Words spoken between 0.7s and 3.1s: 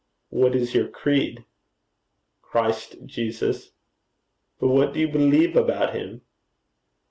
your creed?' 'Christ